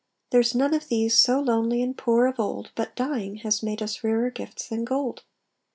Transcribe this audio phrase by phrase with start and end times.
[0.31, 4.03] There's none of these so lonely and poor of old, But, dying, has made us
[4.03, 5.21] rarer gifts than gold.